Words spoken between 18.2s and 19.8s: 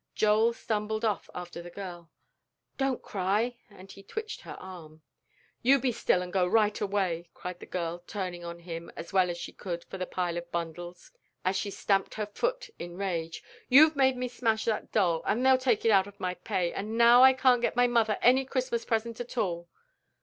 any Christmas present at all."